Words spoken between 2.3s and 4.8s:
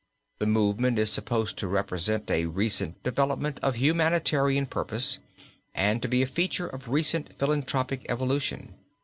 a recent development of humanitarian